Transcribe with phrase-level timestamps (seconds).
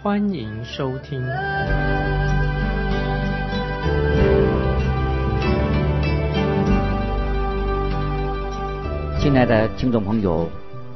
[0.00, 1.20] 欢迎收听。
[9.20, 10.48] 亲爱的听众朋友，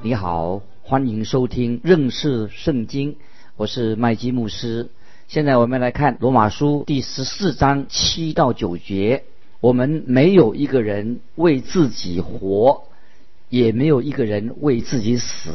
[0.02, 3.16] 你好，欢迎收听认识圣经，
[3.56, 4.88] 我是麦基牧师。
[5.26, 9.24] 现在我们来看罗马书第十四章七到九节。
[9.58, 12.84] 我们没有一个人为自己活，
[13.48, 15.50] 也没有一个人为自己死。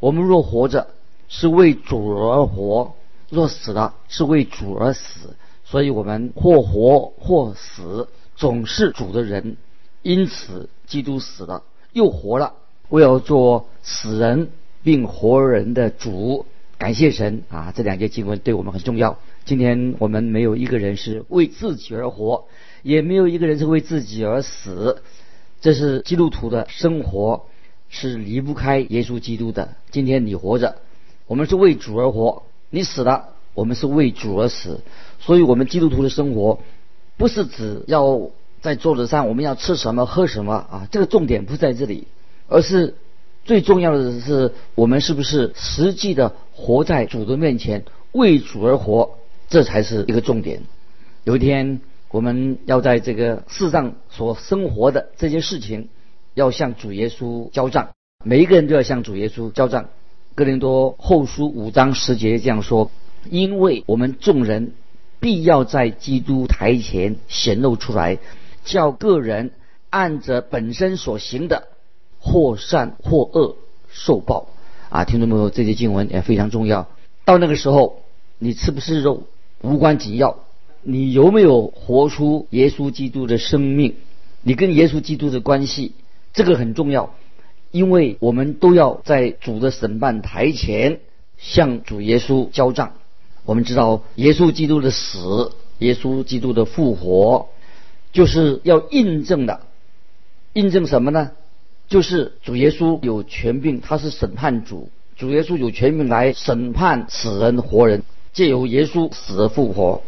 [0.00, 0.88] 我们若活着，
[1.28, 2.92] 是为主而活；
[3.28, 5.36] 若死了，是为主而死。
[5.64, 9.56] 所以，我们或活或死，总是主的人。
[10.02, 12.54] 因此，基督死了，又活了，
[12.88, 14.50] 为要做死人
[14.82, 16.46] 并活人的主。
[16.78, 17.72] 感谢神啊！
[17.74, 19.18] 这两节经文对我们很重要。
[19.44, 22.44] 今天我们没有一个人是为自己而活。
[22.82, 25.02] 也没有一个人是为自己而死，
[25.60, 27.46] 这是基督徒的生活，
[27.88, 29.74] 是离不开耶稣基督的。
[29.90, 30.76] 今天你活着，
[31.26, 34.80] 我们是为主而活；你死了，我们是为主而死。
[35.18, 36.60] 所以，我们基督徒的生活，
[37.16, 42.06] 不是指要在桌子上我们要吃什么喝什么啊，这个重点不在这里，
[42.48, 42.94] 而是
[43.44, 50.62] 最重要的是我们是不是实际的活在主的面前，为主而活，这才是一个重点。
[51.24, 51.80] 有一天。
[52.08, 55.88] 我们要在这个世上所生活的这些事情，
[56.34, 57.90] 要向主耶稣交账。
[58.24, 59.90] 每一个人都要向主耶稣交账。
[60.36, 62.90] 哥林多后书五章十节这样说
[63.30, 64.74] ：“因为我们众人
[65.18, 68.18] 必要在基督台前显露出来，
[68.62, 69.52] 叫个人
[69.88, 71.68] 按着本身所行的，
[72.20, 73.56] 或善或恶
[73.90, 74.50] 受报。”
[74.92, 76.86] 啊，听众朋友，这些经文也非常重要。
[77.24, 78.02] 到那个时候，
[78.38, 79.22] 你吃不吃肉
[79.62, 80.40] 无关紧要。
[80.82, 83.94] 你有没有活出耶稣基督的生命？
[84.42, 85.92] 你跟耶稣基督的关系，
[86.34, 87.14] 这个很重要，
[87.70, 91.00] 因为我们都要在主的审判台前
[91.38, 92.94] 向主耶稣交账。
[93.44, 97.48] 我们知道，耶稣基督的死，耶稣基督的复活，
[98.12, 99.60] 就是要印证的。
[100.52, 101.32] 印证什么呢？
[101.88, 104.90] 就是主耶稣有权柄，他是审判主。
[105.16, 108.02] 主耶稣有权柄来审判死人活人，
[108.32, 110.02] 借由耶稣死而复活。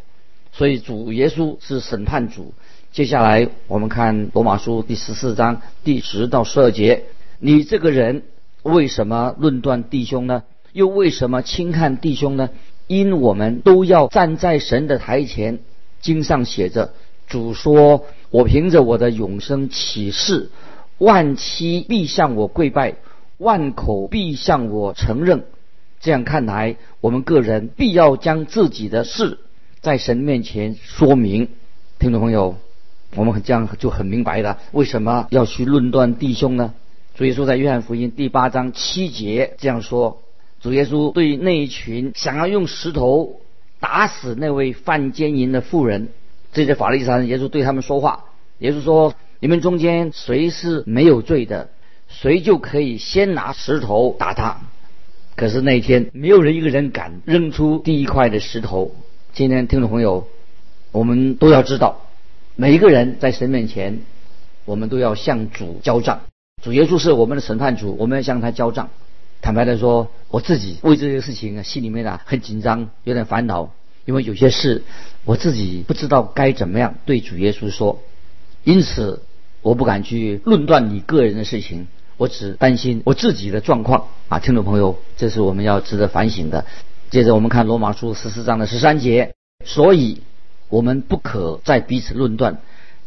[0.52, 2.52] 所以主耶稣是审判主。
[2.90, 7.04] 接下来我们看罗马书第十四章第十到十二节：
[7.40, 8.24] 你这个人
[8.62, 10.42] 为什么论断弟兄呢？
[10.72, 12.50] 又为什么轻看弟兄呢？
[12.86, 15.60] 因我们都要站在神的台前。
[16.00, 16.92] 经上写着：
[17.26, 20.50] 主说：“我凭着我的永生启示，
[20.98, 22.96] 万妻必向我跪拜，
[23.36, 25.44] 万口必向我承认。”
[26.00, 29.38] 这样看来，我们个人必要将自己的事。
[29.80, 31.48] 在神面前说明，
[31.98, 32.56] 听众朋友，
[33.14, 36.74] 我们这样就很明白了，为什么要去论断弟兄呢？
[37.18, 40.22] 主耶稣在约翰福音第八章七节这样说：
[40.60, 43.40] 主耶稣对那一群想要用石头
[43.80, 46.10] 打死那位犯奸淫的妇人，
[46.52, 48.26] 这些法利赛人，耶稣对他们说话。
[48.60, 51.70] 耶稣说：你们中间谁是没有罪的，
[52.06, 54.60] 谁就可以先拿石头打他。
[55.34, 58.92] 可是那一天，没有人一个人敢扔出第一块的石头。
[59.32, 60.28] 今天听众朋友，
[60.92, 62.00] 我们都要知道，
[62.54, 64.02] 每一个人在神面前，
[64.64, 66.20] 我们都要向主交账。
[66.62, 68.90] 主耶稣是我们的审判主，我们要向他交账。
[69.40, 73.72] 坦白的说，我自己为这些事情啊，心里面啊很紧张，有点烦恼，
[74.04, 74.82] 因为有些事
[75.24, 78.02] 我自己不知道该怎么样对主耶稣说，
[78.64, 79.22] 因此
[79.62, 81.86] 我不敢去论断你个人的事情，
[82.16, 84.40] 我只担心我自己的状况啊。
[84.40, 86.66] 听众朋友，这是我们要值得反省的。
[87.10, 89.34] 接着我们看罗马书十四章的十三节，
[89.64, 90.22] 所以
[90.68, 92.58] 我们不可再彼此论断，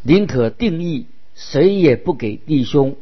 [0.02, 2.96] 宁可定义谁也不给弟兄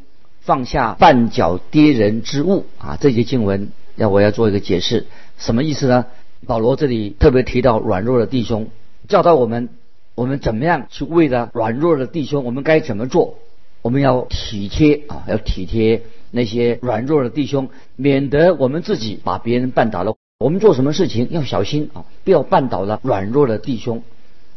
[0.50, 2.98] 放下绊脚跌人之物啊！
[3.00, 5.06] 这节经文要我要做一个解释，
[5.38, 6.06] 什么意思呢？
[6.44, 8.66] 保罗这里特别提到软弱的弟兄，
[9.06, 9.68] 教导我们，
[10.16, 13.38] 我们怎么样去为了软弱的弟兄，我们该怎么做？
[13.80, 16.02] 我们要体贴啊，要体贴
[16.32, 20.16] 那些软弱的弟兄，免得我们自己把别人绊倒了。
[20.40, 22.06] 我们做什么事情要小心啊！
[22.24, 24.02] 不要绊倒了软弱的弟兄。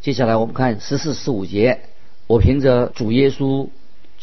[0.01, 1.81] 接下来我们看十四、十五节。
[2.25, 3.67] 我凭着主耶稣，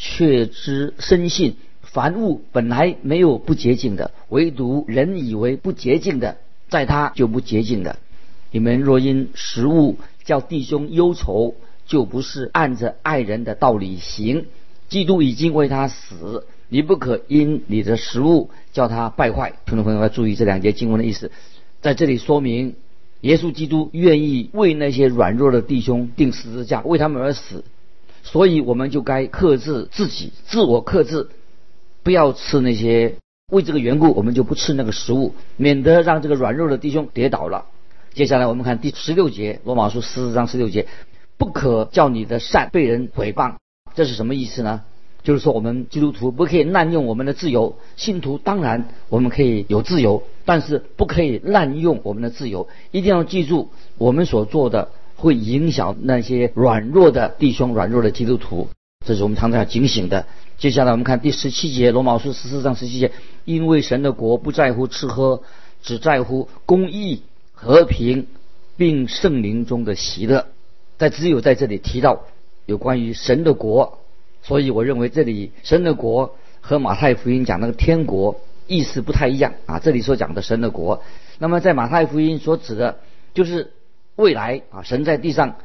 [0.03, 6.37] 却知深信，凡物本来没有不洁净的，唯独人以为不洁净的，
[6.69, 7.99] 在他就不洁净的。
[8.49, 11.53] 你们若因食物叫弟兄忧愁，
[11.85, 14.47] 就不是按着爱人的道理行。
[14.89, 19.53] 基督已经为他死，你不可因你的食物叫他败坏。
[19.67, 21.31] 听众朋友要注意这两节经文的意思，
[21.79, 22.73] 在这里说明
[23.21, 27.63] 耶稣基督愿意为那些软弱的弟兄定十字架，为他们而死，
[28.31, 31.27] 所以我们就该克制自己，自我克制，
[32.01, 33.15] 不要吃那些。
[33.51, 37.65] 为这个缘故，我们就不吃那个食物，免得让这个软弱的弟兄跌倒了。
[38.13, 40.87] 接下来我们看第十六节，罗马书十四章十六节，
[41.37, 43.55] 不可叫你的善被人毁谤。
[43.93, 44.83] 这是什么意思呢？
[45.21, 47.75] 就是说我们基督徒不可以滥用我们的自由。
[47.97, 52.69] 信徒当然我们可以有自由，但是不可以滥用我们的自由。
[52.91, 54.91] 一定要记住，我们所做的
[55.21, 58.69] 会影响那些软弱的弟兄、软弱的基督徒。
[59.05, 60.25] 这是我们常常要警醒的。
[60.57, 63.11] 接下来我们看第十七节，罗马书十四章十七节，
[63.45, 65.43] 因为神的国不在乎吃喝，
[65.83, 67.21] 只在乎公义、
[67.53, 68.25] 和平，
[68.77, 70.47] 并圣灵中的喜乐。
[70.97, 72.23] 在只有在这里提到
[72.65, 73.99] 有关于神的国，
[74.41, 79.79] 所以我认为这里神的国和马太福音讲那个天国意思不太一样啊。
[79.79, 81.03] 这里所讲的神的国，
[81.39, 82.99] 那么在马太福音所指的，
[83.33, 83.71] 就是
[84.15, 85.55] 未来啊，神在地上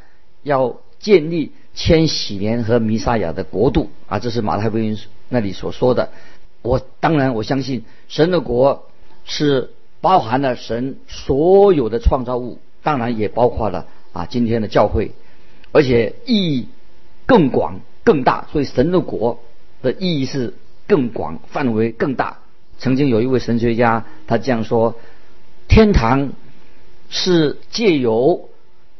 [0.43, 1.53] 要建立。
[1.79, 4.99] 千禧年和弥撒亚的国度啊，这是马太福音
[5.29, 6.09] 那里所说的。
[6.63, 8.89] 我当然我相信神的国
[9.27, 13.85] 是包含了神所有的创造物，当然也包括了
[14.15, 15.13] 啊今天的教会，
[15.71, 16.69] 而且意义
[17.27, 18.49] 更广更大。
[18.51, 19.41] 所以神的国
[19.83, 20.55] 的意义是
[20.87, 22.39] 更广，范围更大。
[22.79, 24.95] 曾经有一位神学家他这样说：
[25.69, 26.33] 天堂
[27.09, 28.49] 是借由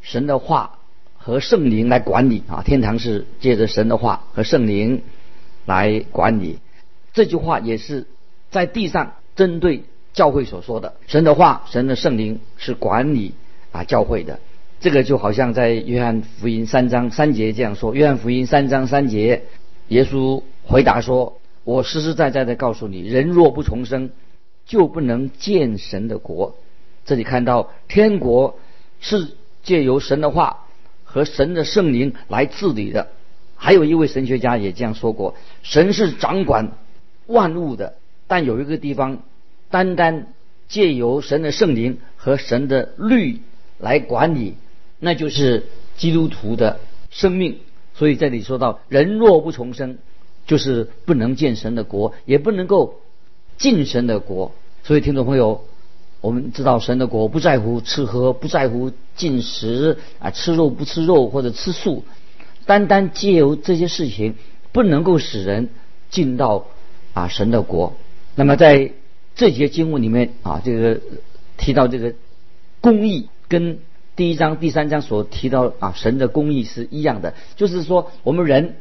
[0.01, 0.73] 神的话。
[1.19, 5.03] 和圣灵来管理啊，天堂是借着神的话和圣灵
[5.65, 6.61] 来管理。
[7.15, 8.07] 这句话也是
[8.49, 9.83] 在地上针对
[10.13, 10.95] 教会所说的。
[11.09, 13.35] 神的话，神的圣灵是管理
[13.73, 14.39] 啊教会的。
[14.79, 17.93] 这个就好像在约翰福音三章三节这样说。
[17.93, 19.43] 约翰福音三章三节，
[19.89, 24.11] 耶稣回答说：“我实实在在的告诉你，人若不重生，
[24.65, 26.55] 就不能见神的国。”
[27.07, 28.59] 这里看到天国
[29.01, 29.29] 是
[29.63, 30.65] 借由神的话。
[31.09, 33.09] 和神的圣灵来治理的，
[33.55, 36.73] 还有一位神学家也这样说过：神是掌管
[37.27, 37.95] 万物的，
[38.27, 39.23] 但有一个地方，
[39.71, 40.35] 单单
[40.69, 43.41] 借由神的圣灵和神的律
[43.79, 44.57] 来管理，
[44.99, 45.65] 那就是
[45.97, 47.61] 基督徒的生命。
[47.95, 49.97] 所以这里说到，人若不重生，
[50.47, 53.01] 就是不能见神的国，也不能够
[53.57, 54.53] 进神的国。
[54.83, 55.65] 所以听众朋友。
[56.27, 62.03] 我们知道神的国不在乎吃喝，不在乎进食啊，吃肉不吃肉或者吃素，
[62.65, 64.35] 单单借由这些事情，
[64.73, 65.69] 不能够使人
[66.11, 66.67] 进到
[67.15, 67.95] 啊神的国。
[68.35, 68.91] 那么在
[69.37, 71.01] 这节经文里面啊，这个
[71.59, 72.13] 提到这个
[72.81, 73.79] 公义，跟
[74.17, 78.75] 第一章、第三章所提到啊神的公义是一样的，就是说我们人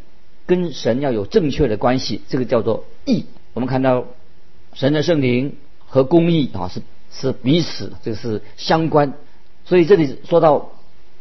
[0.47, 3.25] 跟神要有正确的关系，这个叫做义。
[3.53, 4.07] 我们看到
[4.73, 6.81] 神的圣灵和公义啊是。
[7.17, 9.13] 是彼此，这是相关，
[9.63, 10.71] 所以这里说到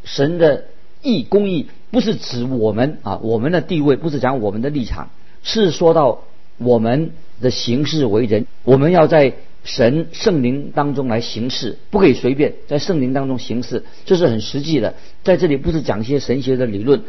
[0.02, 0.64] 神的
[1.02, 5.10] 义公义，不是指我们啊，我们的地位，不是讲我们的立场，
[5.44, 6.22] 是说到
[6.58, 14.94] 我们的行事为人，我们要在神圣灵当中来行事，不可以随便在圣灵当中行事，这是很实际的。
[15.22, 17.02] 在这里不是讲一些神学的理论，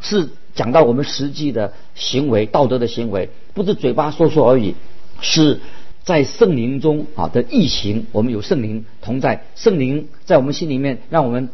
[0.00, 4.74] 是讲到我们实际的行为、道德的行为，不是嘴巴说说而已，
[5.20, 5.60] 是。
[6.04, 11.48] 在圣灵中啊的异行，我们有圣灵同在，圣灵在我们心里面，让我们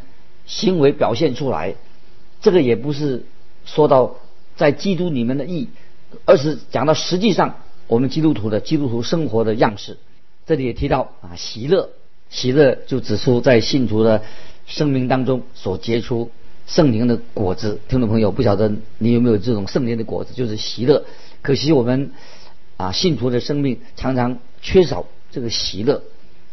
[0.46, 1.74] 行为表现出来。
[2.40, 3.26] 这个也不是
[3.66, 4.14] 说到
[4.56, 5.68] 在基督里面的义，
[6.24, 7.56] 而是讲到实际上
[7.88, 9.98] 我们基督徒的基督徒生活的样式。
[10.46, 11.90] 这里也提到啊喜乐，
[12.30, 14.22] 喜乐就指出在信徒的
[14.66, 16.30] 生命当中所结出
[16.66, 17.80] 圣灵的果子。
[17.86, 21.04] 听众朋友，不晓得你有没有这种圣灵的果子，就是喜乐。
[21.42, 22.12] 可惜我们。
[22.78, 26.02] 啊，信徒的生命常常缺少这个喜乐，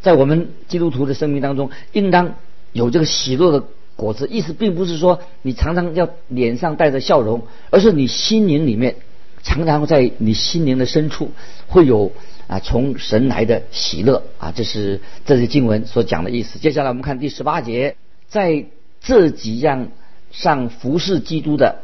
[0.02, 2.36] 在我们基督徒的生命当中，应当
[2.74, 3.64] 有这个喜乐的
[3.96, 4.28] 果子。
[4.30, 8.96] 意思并不是说你常常要脸上带着笑容，而是你心灵里面
[9.44, 11.30] 常常在你心灵的深处
[11.68, 12.12] 会有
[12.48, 14.52] 啊从神来的喜乐啊。
[14.52, 16.58] 这是这是经文所讲的意思。
[16.58, 17.96] 接下来我们看第十八节，
[18.28, 18.66] 在
[19.00, 19.90] 这几样
[20.32, 21.84] 上服侍基督的，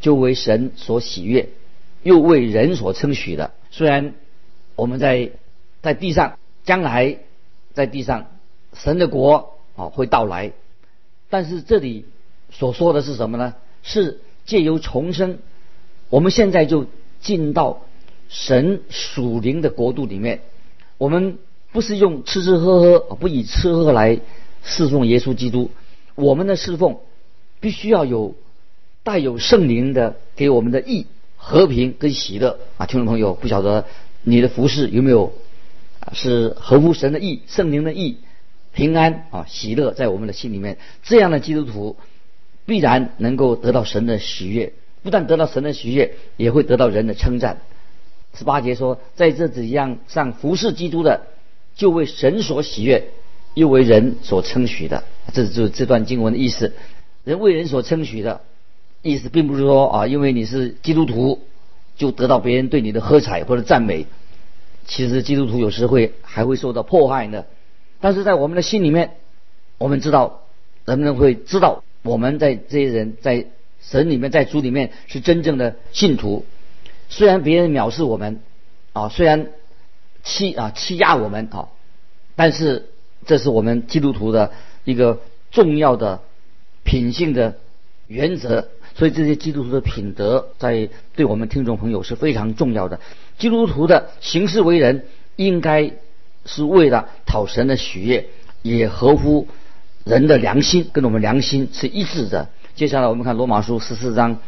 [0.00, 1.48] 就为神所喜悦，
[2.04, 3.50] 又为人所称许的。
[3.72, 4.14] 虽然
[4.76, 5.32] 我们在
[5.82, 7.18] 在地上将来
[7.74, 8.26] 在地上
[8.72, 10.52] 神的国啊会到来，
[11.28, 12.04] 但是这里
[12.50, 13.54] 所说的是什么呢？
[13.82, 15.38] 是借由重生，
[16.08, 16.86] 我们现在就
[17.20, 17.80] 进到
[18.28, 20.42] 神属灵的国度里面。
[20.98, 21.38] 我们
[21.72, 24.20] 不是用吃吃喝喝，不以吃喝来
[24.62, 25.70] 侍奉耶稣基督。
[26.14, 26.98] 我们的侍奉
[27.58, 28.34] 必须要有
[29.02, 31.06] 带有圣灵的给我们的义、
[31.44, 32.86] 和平跟喜乐啊！
[32.86, 33.84] 听众朋友，不晓得
[34.22, 35.32] 你的服饰有没有
[36.12, 38.18] 是合乎神的意、圣灵的意、
[38.72, 41.96] 平安啊、喜乐在我们的心里面，这样的基督徒
[42.64, 44.72] 必然能够得到神的喜悦。
[45.02, 47.60] 不但得到神的喜悦，也会得到人的称赞。
[48.38, 51.22] 十八节说，在这几样上服侍基督的，
[51.74, 53.08] 就为神所喜悦，
[53.54, 55.02] 又为人所称许的。
[55.34, 56.72] 这就是这段经文的意思。
[57.24, 58.42] 人为人所称许的
[59.02, 61.40] 意思，并不是说啊，因为你是基督徒，
[61.96, 64.06] 就得到别人对你的喝彩或者赞美。
[64.86, 67.44] 其实基督徒有时会还会受到迫害呢。
[68.00, 69.16] 但是在我们的心里面，
[69.78, 70.42] 我们知道，
[70.84, 73.46] 人们会知道我们在这些人在。
[73.84, 76.46] 神里面在主里面是真正的信徒，
[77.08, 78.38] 虽然别人藐视我们，
[78.92, 79.48] 啊，虽然
[80.22, 81.68] 欺啊欺压我们啊，
[82.36, 82.90] 但是
[83.26, 84.52] 这是我们基督徒的
[84.84, 85.18] 一个
[85.50, 86.20] 重要的
[86.84, 87.58] 品性的
[88.06, 88.68] 原则。
[88.94, 93.00] 所以这些基督徒的品德，在对我们听众朋友是非常重要的。
[93.38, 95.06] 基督徒的行事为人，
[95.36, 95.92] 应该
[96.44, 98.28] 是为了讨神的喜悦，
[98.62, 99.48] 也合乎
[100.04, 102.50] 人的良心，跟我们良心是一致的。
[102.74, 104.38] 接下来我们看罗马书十四章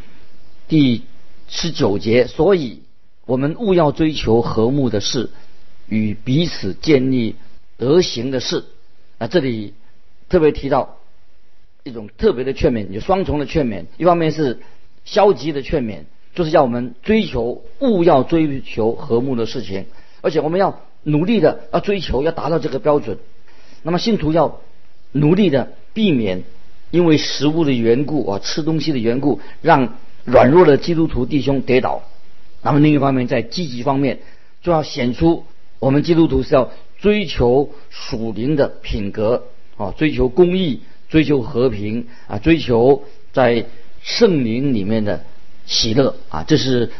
[0.67, 1.03] 第
[1.47, 2.81] 十九节，所以
[3.25, 5.29] 我们务要追求和睦的事，
[5.87, 7.35] 与彼此建立
[7.77, 8.65] 德行的事。
[9.17, 9.73] 啊，这里
[10.27, 10.97] 特别提到
[11.85, 13.85] 一种特别的劝勉，有双重的劝勉。
[13.97, 14.59] 一方面是
[15.05, 15.99] 消极的劝勉，
[16.33, 19.85] 就是要我们追求务要追求和睦的事情，
[20.21, 23.19] 而且我们要努力的要追求，要达到这个标准。
[23.83, 24.59] 那么信徒要
[25.13, 26.43] 努力的避免。
[26.91, 32.03] 因为食物的缘故啊，吃东西的缘故，让软弱的基督徒弟兄跌倒。
[32.61, 34.19] 那么另一方面，在积极方面，
[34.61, 35.43] 就要显出
[35.79, 43.65] 我们基督徒是要追求属灵的品格啊，追求公义，追求和平啊，追求在
[44.01, 45.23] 圣灵里面的
[45.65, 46.91] 喜乐啊，这是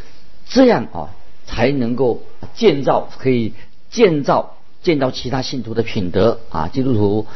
[0.48, 1.14] 这样啊，
[1.46, 2.22] 才能够
[2.54, 3.52] 建造，可以
[3.90, 6.68] 建造建造其他信徒的品德啊。
[6.68, 7.26] 基督徒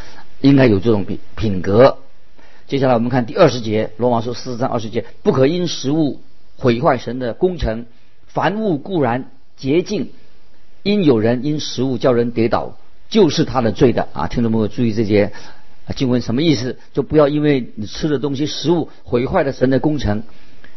[0.40, 1.98] 应该有这种品品格。
[2.66, 6.20] 接下来我们看第二十节，罗马书四章二十节，不可因食物
[6.56, 7.86] 毁坏神的工程。
[8.26, 10.12] 凡物固然洁净，
[10.84, 12.76] 因有人因食物叫人跌倒，
[13.08, 14.28] 就是他的罪的啊！
[14.28, 15.32] 听众朋友注意这节
[15.92, 16.78] 经文什么意思？
[16.92, 20.22] 就不要因为你吃的东西食物毁坏了神的工程。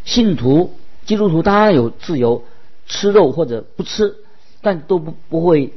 [0.05, 0.73] 信徒
[1.05, 2.43] 基督徒当然有自由
[2.87, 4.15] 吃肉或者不吃，
[4.61, 5.73] 但都不不会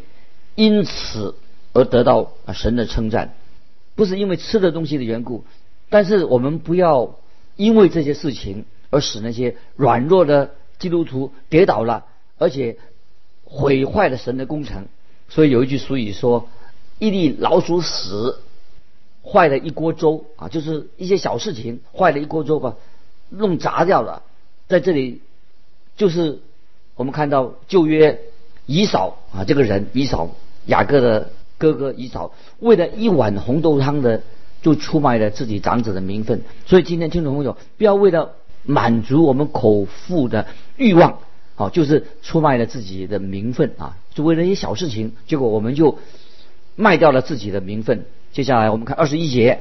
[0.54, 1.34] 因此
[1.72, 3.34] 而得到神的称赞，
[3.94, 5.44] 不是因为吃的东西的缘故。
[5.88, 7.16] 但是我们不要
[7.54, 12.06] 因为这些事情而使那些软弱的基督徒跌倒了，
[12.38, 12.78] 而且
[13.44, 14.86] 毁坏了神的工程。
[15.28, 16.48] 所以有一句俗语说
[16.98, 18.36] ：“一粒老鼠屎
[19.26, 22.76] 坏了一锅粥啊！”就是一些小事情坏了一锅粥吧，
[23.28, 24.22] 弄砸掉了。
[24.68, 25.20] 在这里，
[25.96, 26.40] 就是
[26.94, 28.20] 我们看到旧约
[28.66, 30.30] 以扫啊，这个人以扫
[30.66, 34.22] 雅各的哥哥以扫，为了一碗红豆汤的。
[34.62, 38.32] 就出卖了自己长子的名分，所以今天听众朋友不要为了
[38.64, 41.20] 满足我们口腹的欲望，
[41.54, 45.98] 好，就是出卖了自己的名分啊，就为了一些小事情，结果我们就
[46.74, 48.06] 卖掉了自己的名分。
[48.36, 49.60] 接下来我们看二十一节，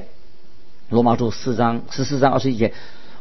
[0.90, 2.74] 罗马书四章十四章二十一节，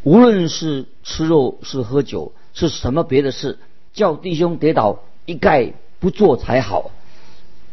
[0.03, 3.57] 无论是吃肉是喝酒是什么别的事，
[3.93, 5.71] 叫弟兄跌倒一概
[6.01, 6.91] 不做才好。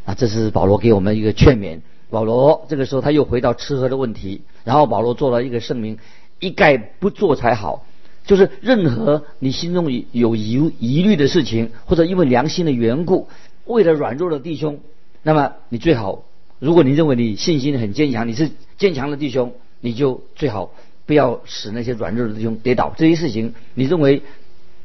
[0.04, 1.80] 啊，这是保罗给我们一个劝勉。
[2.08, 5.98] 保罗这个时候他又回到吃喝的问题，然后保罗做了一个声明：
[6.38, 7.84] 一概不做才好。
[8.24, 13.26] 就是任何你心中有疑疑虑的事情，或者因为良心的缘故，
[13.64, 14.78] 为了软弱的弟兄，
[15.24, 16.22] 那么你最好，
[16.62, 20.72] 如果你认为你信心很坚强，你是坚强的弟兄，你就最好
[21.06, 22.94] 不要使那些软弱的弟兄跌倒。
[22.96, 24.22] 这些事情你认为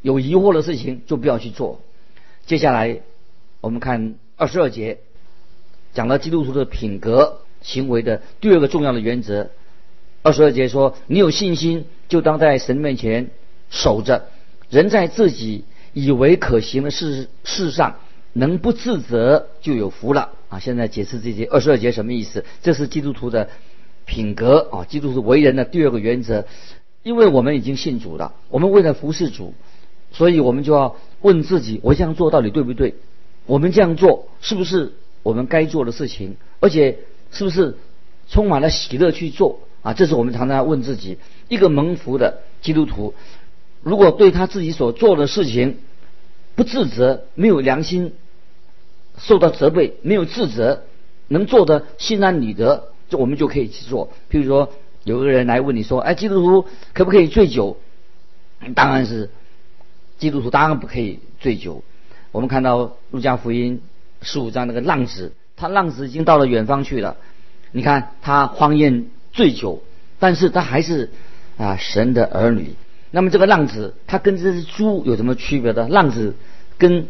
[0.01, 1.79] 有疑惑的事情，就不要去做。
[2.47, 3.01] 接下来
[3.61, 4.97] 我们看二十二节。
[5.93, 9.51] 讲了基督徒的品格行为的第二个重要的原则，
[10.23, 13.29] 二十二节说：“你有信心，就当在神面前
[13.69, 14.29] 守着。
[14.71, 17.97] 人在自己以为可行的事事上，
[18.33, 22.45] 能不自责，就有福了。”啊，现在解释这些二十二节什么意思？
[22.61, 23.49] 这是基督徒的
[24.05, 26.45] 品格啊，基督徒为人的第二个原则。
[27.03, 29.53] 因为我们已经信主了，我们为了服侍主，
[30.11, 32.95] 所以我们就要问自己：我这样做到底对不对？
[33.45, 34.93] 我们这样做是不是？
[35.23, 36.99] 我们该做的事情，而且
[37.31, 37.77] 是不是
[38.27, 39.93] 充满了喜乐去做啊？
[39.93, 43.13] 这是我们常常要问自己：一个蒙福的基督徒，
[43.83, 45.77] 如果对他自己所做的事情
[46.55, 48.13] 不自责，没有良心，
[49.17, 50.83] 受到责备，没有自责，
[51.27, 54.11] 能做的心安理得，就我们就可以去做。
[54.31, 54.71] 譬如说，
[55.03, 57.77] 有个人来问你说：“哎，基督徒可不可以醉酒？”
[58.75, 59.29] 当然是，
[60.17, 61.83] 基督徒当然不可以醉酒。
[62.31, 63.81] 我们看到路加福音
[64.21, 67.17] 十五章那个浪子，他浪子已经到了远方去了。
[67.71, 69.83] 你看他荒宴醉酒，
[70.19, 71.11] 但是他还是
[71.57, 72.75] 啊神的儿女。
[73.11, 75.87] 那么这个浪子，他跟这只猪有什么区别呢？
[75.89, 76.35] 浪子
[76.77, 77.07] 跟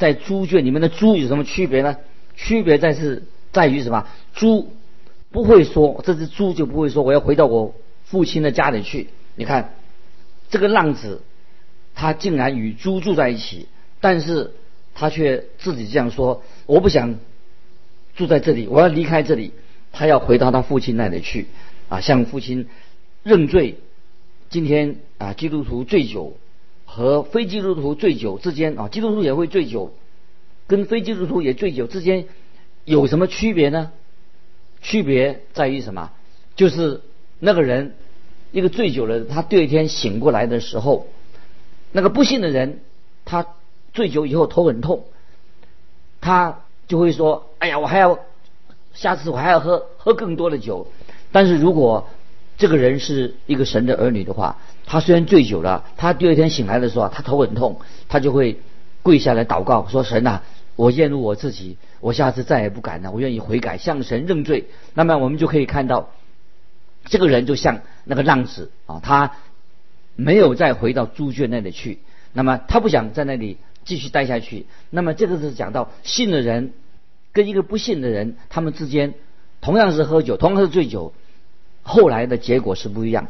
[0.00, 1.98] 在猪圈里面的猪有什么区别呢？
[2.34, 4.06] 区别在是在于什么？
[4.32, 4.72] 猪
[5.30, 9.08] 不会说，这只猪就不会说我要回到我父亲的家里去。
[9.36, 9.74] 你看
[10.48, 11.20] 这个浪子，
[11.94, 13.68] 他竟然与猪住在一起，
[14.00, 14.54] 但是
[14.94, 17.18] 他却自己这样说：我不想
[18.16, 19.52] 住在这里，我要离开这里。
[19.92, 21.48] 他要回到他父亲那里去，
[21.90, 22.68] 啊，向父亲
[23.22, 23.76] 认罪。
[24.48, 26.38] 今天啊，基督徒醉酒
[26.92, 29.94] 和非基督徒醉酒之间啊，基督徒也会醉酒，
[30.66, 32.26] 跟非基督徒也醉酒之间
[32.84, 33.92] 有什么区别呢？
[34.82, 36.10] 区别在于什么？
[36.56, 37.00] 就是
[37.38, 37.94] 那个人
[38.50, 41.06] 一个醉酒的人，他第二天醒过来的时候，
[41.92, 42.80] 那个不幸的人，
[43.24, 43.46] 他
[43.94, 45.04] 醉酒以后头很痛，
[46.20, 48.18] 他就会说：“哎呀，我还要
[48.94, 50.88] 下次我还要喝喝更多的酒。”
[51.30, 52.08] 但是如果
[52.60, 58.60] 这个人是一个神的儿女的话，他虽然醉酒了，他第二天醒来的时候，他头很痛，他就会
[59.02, 60.42] 跪下来祷告，说：“神呐，
[60.76, 66.10] 我厌恶我自己，我下次再也不敢了，我愿意悔改，向神认罪。”那么我们就可以看到，
[67.06, 69.32] 这个人就像那个浪子啊，他
[70.14, 72.00] 没有再回到猪圈那里去，
[72.34, 74.66] 那么他不想在那里继续待下去。
[74.90, 76.74] 那么这个是讲到信的人
[77.32, 79.14] 跟一个不信的人，他们之间
[79.62, 81.14] 同样是喝酒，同样是醉酒。
[81.82, 83.28] 后来的结果是不一样。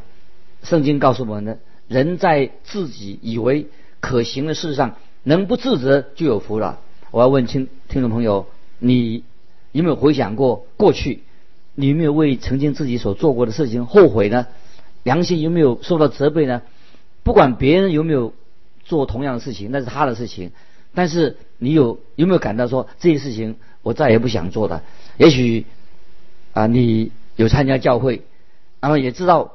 [0.63, 1.57] 圣经告诉我们呢，
[1.89, 3.67] 人在自己以为
[4.01, 6.81] 可行的事上能不自责就有福了。
[7.11, 8.47] 我要问听听众朋友，
[8.79, 9.25] 你
[9.73, 11.23] 有没有回想过过去？
[11.75, 14.47] 你有没有为曾经自己所做过的事情后悔呢？
[15.03, 16.61] 良心有没有受到责备呢？
[17.23, 18.35] 不管别人有没有
[18.85, 20.53] 做同样的事情，那是他的事情。
[20.95, 24.83] 但是你有有没有感到说这些事情我再也不想做了？
[25.17, 25.65] 也许
[26.53, 28.23] 啊，你有参加教会。
[28.81, 29.53] 然后也知道，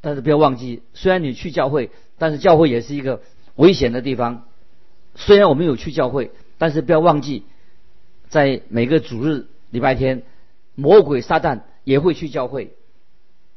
[0.00, 3.22] 但是不要忘记，虽然你去教会，但是教会也是一个
[3.56, 4.44] 危险的地方。
[5.14, 7.44] 虽然我们有去教会，但是不要忘记，
[8.28, 10.22] 在每个主日礼拜天，
[10.74, 12.72] 魔鬼撒旦也会去教会，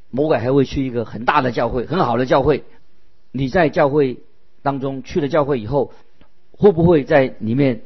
[0.10, 2.64] 魔鬼还会去一个很大的教会，很好的教会。
[3.32, 4.20] 你在教会
[4.62, 5.92] 当中去了教会以后，
[6.52, 7.82] 会不会在里面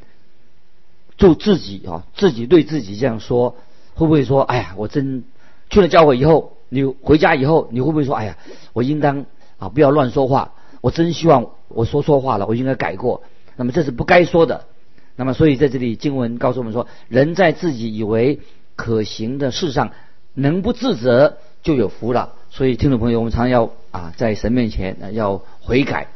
[1.18, 3.56] 就自己啊，自己对自己这样说？
[3.96, 5.24] 会不会说，哎呀，我真
[5.70, 6.58] 去了教会以后？
[6.74, 8.38] 你回家以后，你会不会说：“哎呀，
[8.72, 9.26] 我应当
[9.58, 10.54] 啊，不要乱说话。
[10.80, 13.24] 我真希望我说错话了，我应该改过。
[13.58, 14.64] 那么这是不该说的。
[15.18, 18.40] 那么所以在这里经文告诉我们说，人在自己以为
[18.78, 19.92] 可行的事上
[20.34, 22.36] 能不自责，就有福了。
[22.50, 26.08] 所以听众朋友，我们常要啊，在神面前要悔改，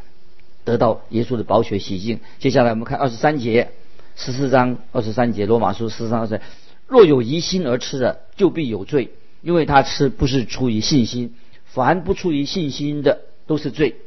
[0.64, 2.22] 得到耶稣的宝血洗净。
[2.40, 3.72] 接下来我们看二十三节，
[4.16, 6.42] 十四章二十三节，罗马书十四章二十三：
[6.88, 9.12] 若有疑心而吃的，就必有罪。
[9.46, 13.98] 因为他是不是出于信心，凡不出于信心的都是罪。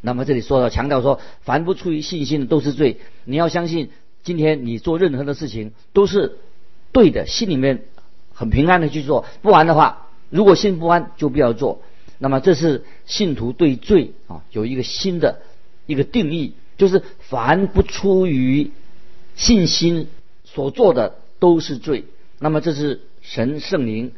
[0.00, 3.00] 那么这里说到强调说，凡不出于信心的都是罪。
[3.24, 3.90] 你要相信，
[4.22, 6.38] 今天你做任何的事情都是
[6.92, 7.82] 对的，心里面
[8.32, 9.24] 很平安的去做。
[9.42, 11.82] 不然的话，如果心不安，就不要做。
[12.18, 15.40] 那么这是信徒对罪啊有一个新的
[15.86, 18.70] 一个定义，就是凡不出于
[19.34, 20.06] 信心
[20.44, 22.04] 所做的都是罪。
[22.38, 24.12] 那么这是神圣灵。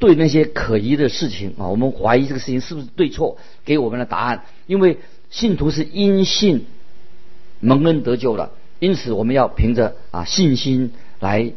[0.00, 3.36] 对那些可疑的事情啊，我们怀疑这个事情是不是对错，
[3.66, 4.44] 给我们的答案。
[4.66, 4.98] 因为
[5.30, 6.64] 信徒是因信
[7.60, 11.52] 蒙恩得救了，因此我们要凭着啊信心来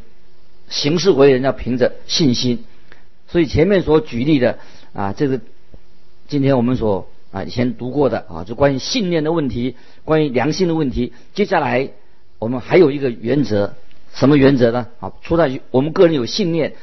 [0.67, 2.65] 行事为人，要凭着信心。
[3.29, 4.59] 所以前面所举例的
[4.91, 5.39] 啊，这个
[6.27, 11.13] 今天我们所啊以前读过的啊，就关于信念的问题，关于良心的问题。
[11.33, 11.91] 接下来
[12.39, 13.73] 我们还有一个原则，
[14.13, 14.87] 什么原则呢？
[14.99, 16.75] 啊，除了我们个人有信念。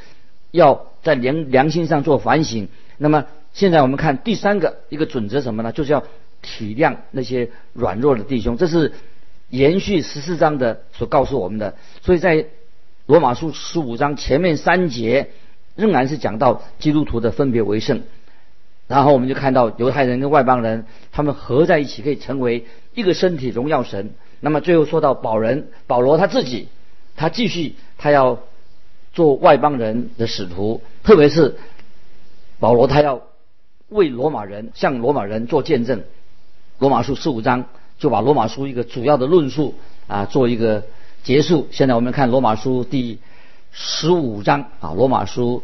[0.52, 2.68] 要在良良心上做反省。
[2.98, 5.72] 那么现在我们看第三个一个准则什么呢？
[5.72, 6.04] 就是要
[6.42, 8.56] 体谅那些软弱的弟兄。
[8.56, 8.92] 这是
[9.48, 11.74] 延续十四章的所告诉我们的。
[12.02, 12.46] 所以在
[13.06, 15.30] 罗马书十五章前面三节
[15.74, 18.02] 仍然是讲到基督徒的分别为圣。
[18.86, 24.10] 然后我们就看到犹太人跟外邦人他们合在一起可以成为一个身体荣耀神。
[24.40, 26.68] 那么最后说到保人保罗他自己，
[27.16, 28.40] 他继续他要。
[29.12, 31.56] 做外邦人的使徒，特别是
[32.58, 33.22] 保罗，他要
[33.88, 36.02] 为罗马人向罗马人做见证。
[36.78, 37.66] 罗马书十五章
[37.98, 39.74] 就把罗马书一个主要的论述
[40.06, 40.84] 啊做一个
[41.24, 41.68] 结束。
[41.70, 43.18] 现在我们看罗马书第
[43.72, 45.62] 十五章啊，罗马书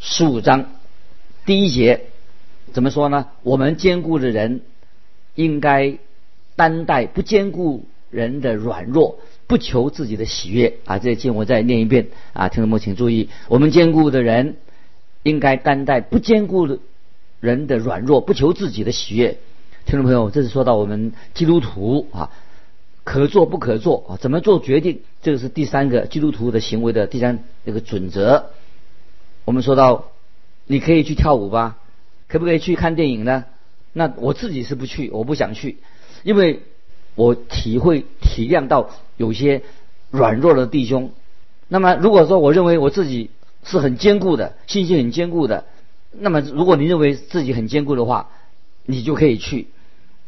[0.00, 0.66] 十五章
[1.46, 2.06] 第一节
[2.72, 3.28] 怎么说呢？
[3.42, 4.60] 我们坚固的人
[5.34, 5.98] 应该
[6.56, 10.98] 担待不坚固人的软弱，不求自己的喜悦啊！
[10.98, 14.58] 这经我再念一遍啊，听众们请注意，我们坚固的人
[15.24, 16.78] 应该担待不坚固的
[17.40, 19.38] 人的软弱，不求自己的喜悦。
[19.86, 22.30] 听众朋友，这是说到我们基督徒啊。
[23.04, 24.16] 可做不可做啊？
[24.18, 25.00] 怎么做决定？
[25.22, 28.50] 这个是第三个基督徒的行为的第三这个准则。
[29.46, 30.10] 我们说到，
[30.66, 31.78] 你可以去跳舞吧，
[32.28, 33.46] 可不可以去看电影呢？
[33.94, 35.78] 那我自己是不去，我不想去，
[36.22, 36.60] 因为
[37.18, 39.62] 我体会体谅到有些
[40.10, 41.10] 软弱的弟兄。
[41.66, 43.30] 那么如果说我认为我自己
[43.64, 45.64] 是很坚固的，信心很坚固的，
[46.12, 48.30] 那么如果你认为自己很坚固的话，
[48.86, 49.66] 你就可以去，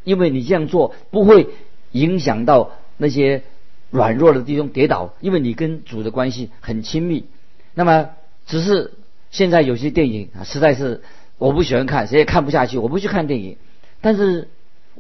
[0.05, 1.47] 因为你这样做不会。
[1.93, 3.43] 影响到那些
[3.91, 7.25] 软弱的弟兄跌倒，因为你跟主的关系很亲密。
[7.75, 8.11] 那么，
[8.47, 8.93] 只是
[9.33, 11.03] 现在有些电影啊，实在是
[11.37, 13.57] 我不喜欢看，谁也看不下去，我不去看电影。
[14.01, 14.51] 但是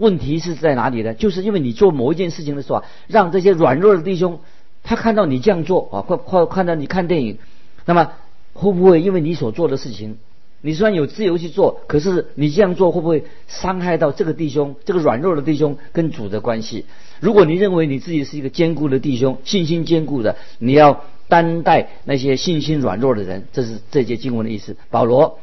[0.00, 1.14] 问题是在哪里呢？
[1.14, 4.40] 就是因为你做某一件事情的时候啊，让这些软弱的弟兄
[4.82, 7.38] 他看到你这样做啊，或或看到你看电影，
[7.84, 8.12] 那么
[8.54, 10.16] 会不会因为你所做的事情？
[10.62, 16.84] 你虽然有自由去做，可是你这样做会不会伤害到这个弟兄、这个软弱的弟兄跟主的关系？
[17.20, 24.76] 如果你认为你自己是一个坚固的弟兄，信心坚固的，你要担待那些信心软弱的人，这是这节经文的意思。
[24.90, 25.38] 保罗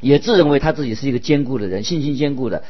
[0.00, 2.62] 也自认为他自己是一个坚固的人，信心坚固的，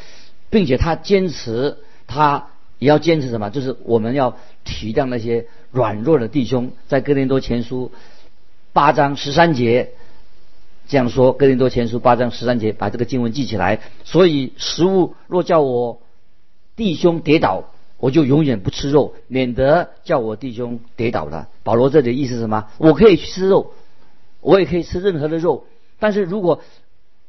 [0.51, 3.51] 并且他坚持，他也要坚持什么？
[3.51, 6.73] 就是我们要体谅那些软弱的弟兄。
[6.87, 7.93] 在哥林多前书
[8.73, 9.93] 八章十三节。
[10.91, 13.81] 这样说，《哥林多前书》八章十三节，把这个经文记起来。
[14.05, 16.01] 所以，食物若叫我
[16.77, 17.65] 弟兄跌倒，
[17.99, 21.51] 我就永远不吃肉，免得叫我弟兄跌倒了。
[21.63, 22.69] 保罗这里的意思是什么？
[22.79, 23.75] 我可以吃肉，
[24.41, 25.67] 我也可以吃任何的肉，
[25.99, 26.63] 但是如果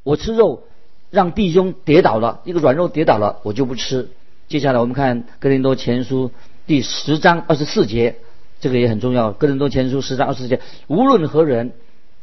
[0.04, 0.62] 我吃肉
[1.10, 4.08] 让弟兄跌倒了，一个软肉跌倒了，我就不吃。
[4.48, 6.28] 接下来我们看《哥林多前书》
[6.66, 8.16] 第十章二十四节，
[8.60, 9.30] 这个也很重要。
[9.32, 11.72] 《哥林多前书》十章二十四节，无论何人。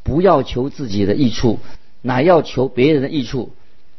[0.04, 1.60] 不要求自己的益处，
[2.02, 3.52] 乃要求别人的益处。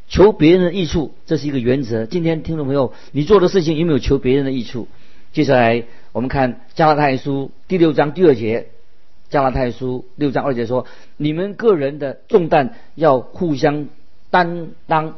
[0.07, 2.07] 求别人的益处，这是一个原则。
[2.07, 4.87] 今天听众朋友，你做的事情有没有求别人的益处？
[5.33, 8.69] 接下来我们看加拉太书第六章第二节。
[9.29, 13.85] 加拉太书六章二节说：“你们个人的重担要互相
[14.29, 15.15] 担当，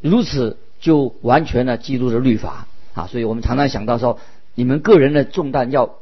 [0.00, 4.18] 如此就完全了基督的律法啊！”所以我们常常想到说，
[4.54, 5.96] 你们个人的重担要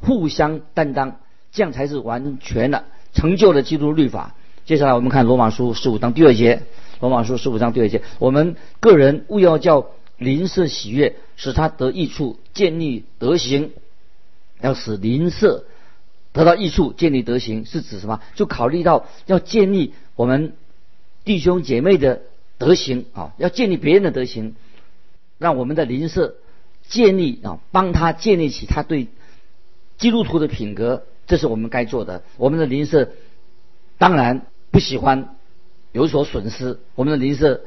[0.00, 1.20] 互相担当，
[1.52, 2.84] 这样才是完全的。
[3.12, 4.34] 成就了基督律法。
[4.66, 6.62] 接下来我们看罗马书十五章第二节。
[7.00, 13.70] 罗马书十五章第二节，我们个人务要叫邻舍喜悦，使他得益处，建立德行。
[14.62, 15.64] 要使邻舍
[16.32, 18.20] 得到益处，建立德行，是指什么？
[18.34, 20.54] 就考虑到要建立我们
[21.26, 22.22] 弟兄姐妹的
[22.56, 24.54] 德行啊，要建立别人的德行，
[25.38, 26.36] 让我们的邻舍
[26.88, 29.08] 建立啊，帮他建立起他对
[29.98, 31.02] 基督徒的品格。
[31.26, 32.22] 这是我们该做的。
[32.36, 33.10] 我们的邻舍
[33.98, 35.36] 当然不喜欢
[35.90, 36.78] 有所损失。
[36.94, 37.62] 我们的邻舍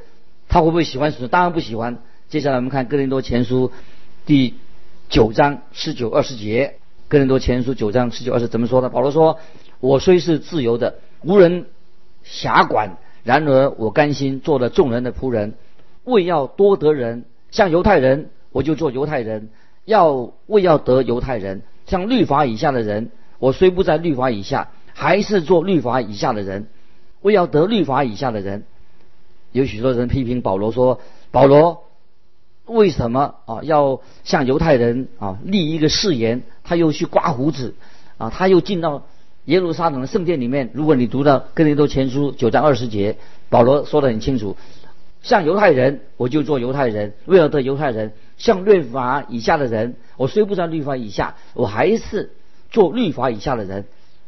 [0.48, 1.28] 他会不会喜欢损失？
[1.28, 2.02] 当然不喜欢。
[2.30, 3.74] 接下来我们看哥林多前书
[4.26, 4.56] 第
[5.10, 6.78] 九章十九二十节。
[7.10, 8.88] 哥林多前书九章十九二十怎么说的？
[8.88, 9.40] 保罗说
[9.82, 11.66] ：“我虽是自由的，无人
[12.24, 15.54] 辖管，然而我甘心做了众人的仆人，
[16.04, 17.26] 为要多得人。
[17.52, 19.50] 像犹太人，我就做犹太人；
[19.86, 26.68] 要为要得犹太人，像律法以下的人。”我虽不在律法以下，还是做律法以下的人。
[27.22, 28.66] 为要得律法以下的人，
[29.54, 31.00] 有许多人批评保罗说
[31.32, 31.86] ：“保罗
[32.66, 36.44] 为什么啊要向犹太人啊立一个誓言？
[36.66, 37.76] 他又去刮胡子
[38.18, 39.04] 啊，他又进到
[39.46, 40.70] 耶路撒冷的圣殿里面。
[40.74, 43.18] 如果你读到哥林多前书九章二十节，
[43.50, 44.58] 保罗说得很清楚：
[45.22, 52.32] 像犹太人，我就做犹太人；为了得犹太人，像律法以下的人，我虽不在律法以下，我还是。”
[52.72, 53.86] 做律法以下的人，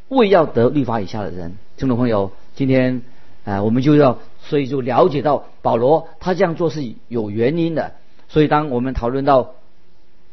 [0.08, 3.04] 为要得律法以下的人，听众朋友，今天
[3.46, 7.94] 啊，我们就要所以就了解到保罗他这样做是有原因的。
[8.30, 9.54] 所以当我们讨论到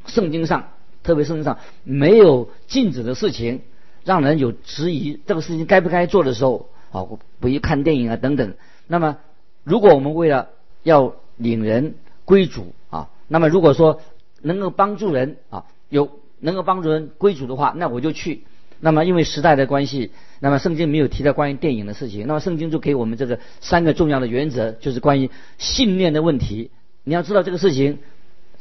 [0.06, 0.70] 圣经上，
[1.02, 3.60] 特别圣经上没有禁止的事情，
[4.08, 7.04] 让人有质疑这个事情该不该做的时候，啊，
[7.40, 8.54] 不宜看电影啊等等。
[8.86, 9.18] 那么，
[9.64, 10.48] 如果我们为了
[10.82, 11.94] 要领人
[12.24, 14.00] 归主啊，那么如果说
[14.40, 16.08] 能够帮助人啊，有。
[16.40, 18.44] 能够帮助人归主的话，那我就去。
[18.78, 22.28] 那么因为时代的关系，那么圣经没有提到关于电影的事情。
[22.28, 26.70] 那么圣经就给我们这个三个重要的原则，就是关于信念的问题。
[27.02, 27.98] 你要知道这个事情，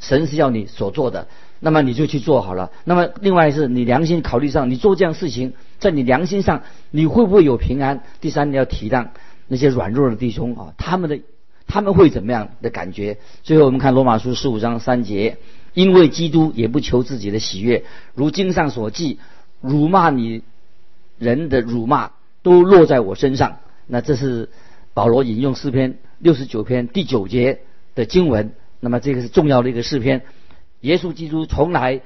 [0.00, 1.28] 神是要你所做的。
[1.60, 2.70] 那么你就去做好了。
[2.84, 8.02] 那么另外是你良心考虑上，你做这样事情，在你良心上你会不会有平安？
[8.20, 9.08] 第三，你要体谅
[9.46, 11.20] 那些软弱的弟兄啊，他们的
[11.66, 13.18] 他们会怎么样的感觉？
[13.42, 15.38] 最后我们看罗马书十五章三节，
[15.74, 19.18] 因为基督也不求自己的喜悦，如经上所记，
[19.60, 20.42] 辱骂你
[21.18, 23.58] 人的辱骂都落在我身上。
[23.86, 24.48] 那这是
[24.94, 27.60] 保罗引用诗篇六十九篇第九节
[27.94, 28.52] 的经文。
[28.80, 30.22] 那么这个是重要的一个诗篇。
[30.80, 32.00] 耶稣基督从来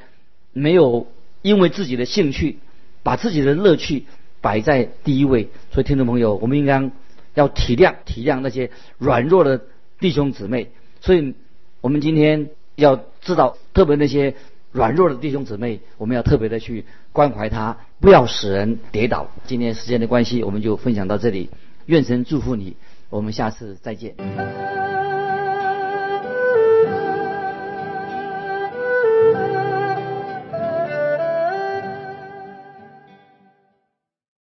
[0.53, 1.07] 没有
[1.43, 2.59] 因为自己的兴趣，
[3.03, 4.05] 把自己的乐趣
[4.41, 5.49] 摆在第一位。
[5.73, 6.91] 所以听众朋友，我们应该
[7.35, 9.63] 要体谅体谅那些软弱的
[9.99, 10.71] 弟兄姊妹。
[11.01, 11.35] 所以
[11.81, 14.35] 我们今天要知道，特别那些
[14.71, 19.31] 软弱的弟兄姊妹，我们要特别的去关怀他，不要使人跌倒。
[19.47, 21.51] 今天时间的关系，我们就分享到这里。
[21.87, 22.77] 愿神祝福你，
[23.11, 24.15] 我们下次再见。